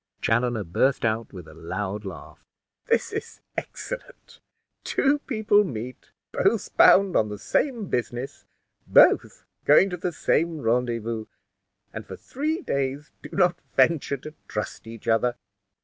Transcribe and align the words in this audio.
Chaloner 0.19 0.63
burst 0.63 1.05
out 1.05 1.31
with 1.31 1.47
a 1.47 1.53
loud 1.53 2.05
laugh. 2.05 2.39
"This 2.87 3.13
is 3.13 3.39
excellent! 3.55 4.39
Two 4.83 5.19
people 5.27 5.63
meet, 5.63 6.09
both 6.31 6.75
bound 6.75 7.15
on 7.15 7.29
the 7.29 7.37
same 7.37 7.85
business, 7.85 8.43
both 8.87 9.45
going 9.63 9.91
to 9.91 9.97
the 9.97 10.11
same 10.11 10.59
rendezvous, 10.61 11.25
and 11.93 12.03
for 12.07 12.15
three 12.15 12.61
days 12.61 13.11
do 13.21 13.29
not 13.31 13.59
venture 13.77 14.17
to 14.17 14.33
trust 14.47 14.87
each 14.87 15.07
other." 15.07 15.35